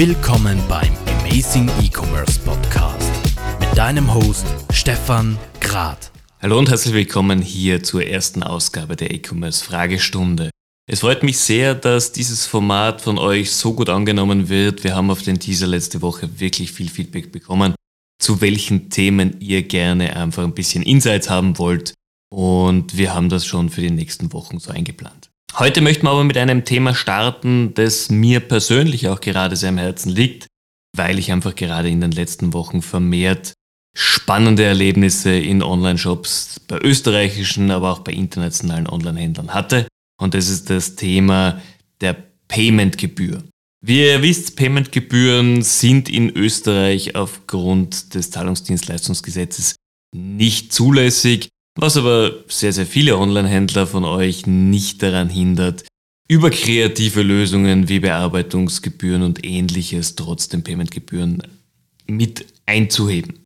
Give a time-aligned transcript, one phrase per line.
[0.00, 3.12] Willkommen beim Amazing E-Commerce Podcast
[3.60, 6.10] mit deinem Host Stefan Grad.
[6.40, 10.48] Hallo und herzlich willkommen hier zur ersten Ausgabe der E-Commerce Fragestunde.
[10.90, 14.84] Es freut mich sehr, dass dieses Format von euch so gut angenommen wird.
[14.84, 17.74] Wir haben auf den Teaser letzte Woche wirklich viel Feedback bekommen,
[18.18, 21.92] zu welchen Themen ihr gerne einfach ein bisschen Insights haben wollt.
[22.32, 25.29] Und wir haben das schon für die nächsten Wochen so eingeplant.
[25.60, 29.76] Heute möchten wir aber mit einem Thema starten, das mir persönlich auch gerade sehr am
[29.76, 30.46] Herzen liegt,
[30.96, 33.52] weil ich einfach gerade in den letzten Wochen vermehrt
[33.94, 39.86] spannende Erlebnisse in Online-Shops bei österreichischen, aber auch bei internationalen Online-Händlern hatte.
[40.18, 41.60] Und das ist das Thema
[42.00, 42.16] der
[42.48, 43.44] Payment-Gebühr.
[43.84, 49.76] Wie ihr wisst, Payment-Gebühren sind in Österreich aufgrund des Zahlungsdienstleistungsgesetzes
[50.16, 55.84] nicht zulässig, was aber sehr, sehr viele Online-Händler von euch nicht daran hindert,
[56.28, 61.42] über kreative Lösungen wie Bearbeitungsgebühren und ähnliches trotzdem Payment-Gebühren
[62.06, 63.44] mit einzuheben.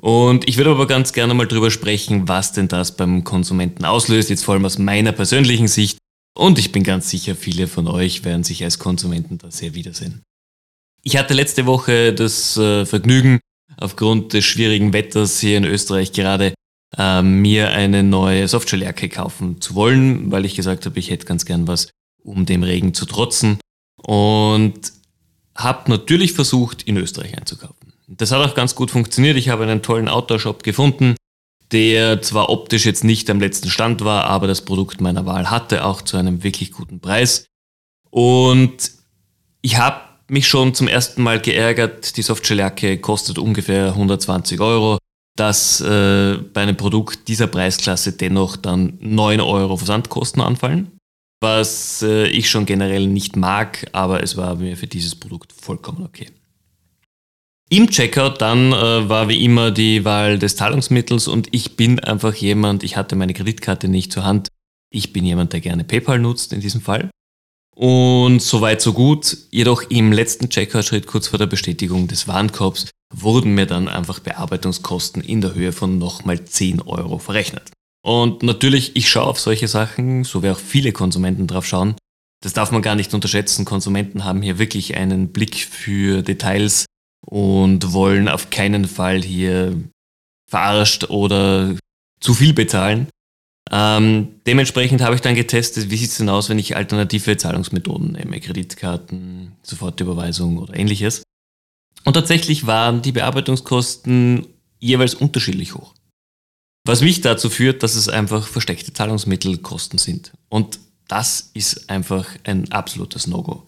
[0.00, 4.30] Und ich würde aber ganz gerne mal drüber sprechen, was denn das beim Konsumenten auslöst,
[4.30, 5.98] jetzt vor allem aus meiner persönlichen Sicht
[6.36, 10.22] und ich bin ganz sicher, viele von euch werden sich als Konsumenten da sehr wiedersehen.
[11.02, 13.38] Ich hatte letzte Woche das äh, Vergnügen,
[13.76, 16.54] aufgrund des schwierigen Wetters hier in Österreich gerade,
[16.96, 21.44] äh, mir eine neue Softshelljacke kaufen zu wollen, weil ich gesagt habe, ich hätte ganz
[21.44, 21.90] gern was,
[22.22, 23.58] um dem Regen zu trotzen.
[23.96, 24.92] Und
[25.56, 27.92] habe natürlich versucht, in Österreich einzukaufen.
[28.08, 29.36] Das hat auch ganz gut funktioniert.
[29.36, 31.14] Ich habe einen tollen Outdoor-Shop gefunden,
[31.72, 35.84] der zwar optisch jetzt nicht am letzten Stand war, aber das Produkt meiner Wahl hatte,
[35.84, 37.46] auch zu einem wirklich guten Preis.
[38.10, 38.92] Und
[39.62, 44.98] ich habe mich schon zum ersten Mal geärgert, die Softshelljacke kostet ungefähr 120 Euro,
[45.36, 50.92] dass äh, bei einem Produkt dieser Preisklasse dennoch dann 9 Euro Versandkosten anfallen,
[51.40, 56.04] was äh, ich schon generell nicht mag, aber es war mir für dieses Produkt vollkommen
[56.04, 56.28] okay.
[57.70, 62.34] Im Checkout dann äh, war wie immer die Wahl des Zahlungsmittels und ich bin einfach
[62.34, 64.48] jemand, ich hatte meine Kreditkarte nicht zur Hand.
[64.90, 67.10] Ich bin jemand, der gerne PayPal nutzt in diesem Fall.
[67.74, 69.36] Und soweit so gut.
[69.50, 75.22] Jedoch im letzten Checkout-Schritt kurz vor der Bestätigung des Warenkorbs wurden mir dann einfach Bearbeitungskosten
[75.22, 77.70] in der Höhe von nochmal 10 Euro verrechnet.
[78.04, 81.94] Und natürlich, ich schaue auf solche Sachen, so wie auch viele Konsumenten drauf schauen.
[82.42, 83.64] Das darf man gar nicht unterschätzen.
[83.64, 86.84] Konsumenten haben hier wirklich einen Blick für Details
[87.24, 89.80] und wollen auf keinen Fall hier
[90.50, 91.74] verarscht oder
[92.20, 93.08] zu viel bezahlen.
[93.70, 98.12] Ähm, dementsprechend habe ich dann getestet, wie sieht es denn aus, wenn ich alternative Zahlungsmethoden
[98.12, 101.23] nehme, Kreditkarten, Sofortüberweisung oder ähnliches.
[102.04, 104.46] Und tatsächlich waren die Bearbeitungskosten
[104.78, 105.94] jeweils unterschiedlich hoch.
[106.86, 110.32] Was mich dazu führt, dass es einfach versteckte Zahlungsmittelkosten sind.
[110.50, 110.78] Und
[111.08, 113.66] das ist einfach ein absolutes No-Go.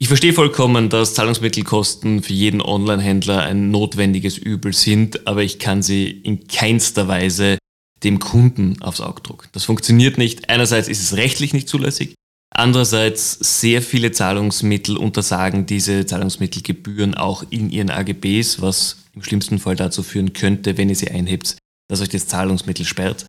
[0.00, 5.82] Ich verstehe vollkommen, dass Zahlungsmittelkosten für jeden Online-Händler ein notwendiges Übel sind, aber ich kann
[5.82, 7.58] sie in keinster Weise
[8.04, 9.48] dem Kunden aufs Auge drucken.
[9.50, 10.48] Das funktioniert nicht.
[10.50, 12.14] Einerseits ist es rechtlich nicht zulässig,
[12.50, 19.76] andererseits sehr viele Zahlungsmittel untersagen diese Zahlungsmittelgebühren auch in ihren AGBs, was im schlimmsten Fall
[19.76, 21.56] dazu führen könnte, wenn ihr sie einhebt,
[21.88, 23.26] dass euch das Zahlungsmittel sperrt.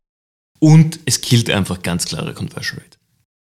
[0.58, 2.98] Und es killt einfach ganz klare Conversion Rate.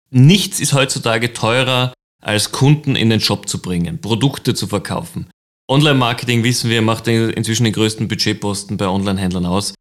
[0.10, 5.28] Nichts ist heutzutage teurer als Kunden in den Shop zu bringen, Produkte zu verkaufen.
[5.70, 9.74] Online-Marketing, wissen wir, macht inzwischen den größten Budgetposten bei Online-Händlern aus.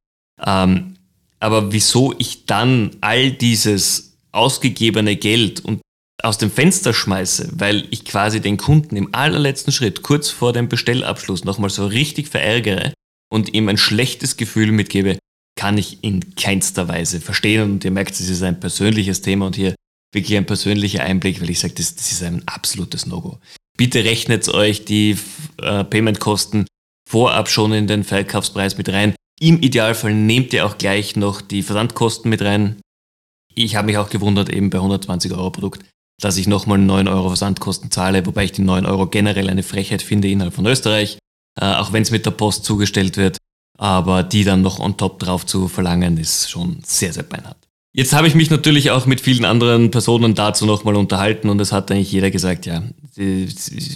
[0.44, 0.96] Ähm,
[1.38, 5.80] aber wieso ich dann all dieses ausgegebene Geld und
[6.22, 10.68] aus dem Fenster schmeiße, weil ich quasi den Kunden im allerletzten Schritt, kurz vor dem
[10.68, 12.92] Bestellabschluss, nochmal so richtig verärgere
[13.30, 15.18] und ihm ein schlechtes Gefühl mitgebe,
[15.58, 17.62] kann ich in keinster Weise verstehen.
[17.62, 19.74] Und ihr merkt, es ist ein persönliches Thema und hier
[20.12, 23.38] wirklich ein persönlicher Einblick, weil ich sage, das, das ist ein absolutes No-Go.
[23.76, 25.18] Bitte rechnet euch die
[25.60, 26.66] äh, Paymentkosten
[27.08, 29.14] vorab schon in den Verkaufspreis mit rein.
[29.38, 32.80] Im Idealfall nehmt ihr auch gleich noch die Versandkosten mit rein.
[33.54, 35.84] Ich habe mich auch gewundert, eben bei 120 Euro Produkt,
[36.20, 40.02] dass ich nochmal 9 Euro Versandkosten zahle, wobei ich die 9 Euro generell eine Frechheit
[40.02, 41.18] finde innerhalb von Österreich,
[41.60, 43.38] äh, auch wenn es mit der Post zugestellt wird.
[43.78, 47.58] Aber die dann noch on top drauf zu verlangen, ist schon sehr, sehr beinhart.
[47.92, 51.72] Jetzt habe ich mich natürlich auch mit vielen anderen Personen dazu nochmal unterhalten und es
[51.72, 52.82] hat eigentlich jeder gesagt, ja,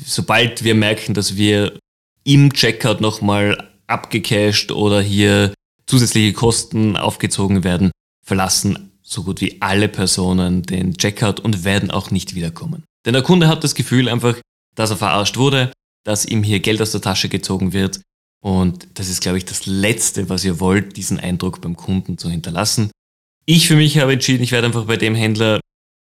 [0.06, 1.78] sobald wir merken, dass wir
[2.24, 5.52] im Checkout nochmal abgecached oder hier
[5.86, 7.90] zusätzliche Kosten aufgezogen werden,
[8.24, 12.84] verlassen so gut wie alle Personen den Checkout und werden auch nicht wiederkommen.
[13.04, 14.36] Denn der Kunde hat das Gefühl einfach,
[14.76, 15.72] dass er verarscht wurde,
[16.04, 18.00] dass ihm hier Geld aus der Tasche gezogen wird
[18.42, 22.30] und das ist, glaube ich, das Letzte, was ihr wollt, diesen Eindruck beim Kunden zu
[22.30, 22.90] hinterlassen.
[23.46, 25.60] Ich für mich habe entschieden, ich werde einfach bei dem Händler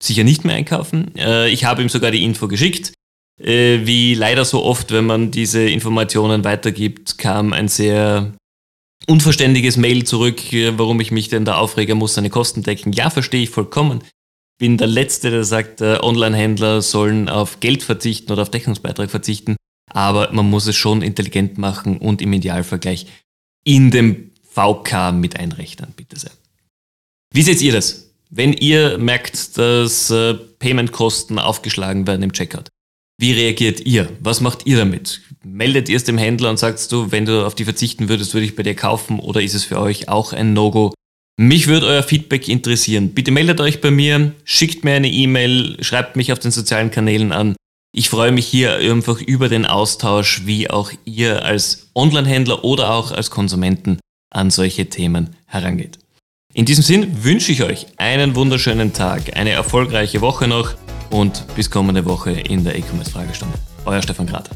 [0.02, 1.14] sicher nicht mehr einkaufen.
[1.16, 2.92] Äh, ich habe ihm sogar die Info geschickt,
[3.40, 8.34] Äh, wie leider so oft, wenn man diese Informationen weitergibt, kam ein sehr
[9.06, 12.92] unverständiges Mail zurück, äh, warum ich mich denn da aufregen muss, seine Kosten decken.
[12.92, 14.02] Ja, verstehe ich vollkommen.
[14.58, 19.56] Bin der Letzte, der sagt, äh, Online-Händler sollen auf Geld verzichten oder auf Deckungsbeitrag verzichten,
[19.90, 23.06] aber man muss es schon intelligent machen und im Idealvergleich
[23.64, 26.32] in dem VK mit einrechnen, bitte sehr.
[27.32, 28.10] Wie seht ihr das?
[28.28, 32.68] Wenn ihr merkt, dass äh, Paymentkosten aufgeschlagen werden im Checkout,
[33.20, 34.08] wie reagiert ihr?
[34.20, 35.20] Was macht ihr damit?
[35.44, 38.46] Meldet ihr es dem Händler und sagst du, wenn du auf die verzichten würdest, würde
[38.46, 40.94] ich bei dir kaufen oder ist es für euch auch ein No-Go?
[41.38, 43.10] Mich würde euer Feedback interessieren.
[43.10, 47.32] Bitte meldet euch bei mir, schickt mir eine E-Mail, schreibt mich auf den sozialen Kanälen
[47.32, 47.56] an.
[47.92, 53.12] Ich freue mich hier einfach über den Austausch, wie auch ihr als Online-Händler oder auch
[53.12, 53.98] als Konsumenten
[54.30, 55.98] an solche Themen herangeht.
[56.54, 60.74] In diesem Sinn wünsche ich euch einen wunderschönen Tag, eine erfolgreiche Woche noch
[61.10, 63.58] und bis kommende Woche in der E-Commerce-Fragestunde.
[63.84, 64.50] Euer Stefan Grad.